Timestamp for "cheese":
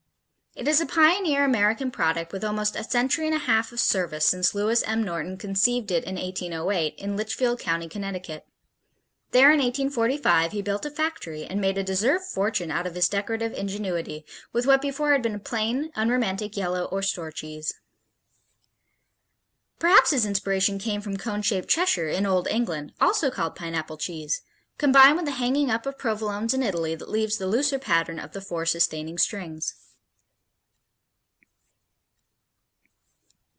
17.31-17.73, 23.97-24.41